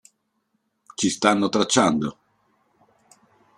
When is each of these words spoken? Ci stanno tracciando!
Ci 0.95 1.11
stanno 1.11 1.47
tracciando! 1.49 2.17